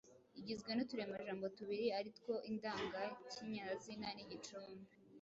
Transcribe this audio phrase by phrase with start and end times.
[0.39, 4.91] igizwe n’uturemajambo tubiri ari two indangakinyazina n’igicumbi.